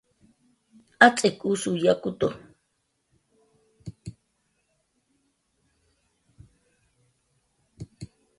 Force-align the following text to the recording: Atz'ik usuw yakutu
Atz'ik 1.05 1.37
usuw 1.51 1.73
yakutu 1.83 2.27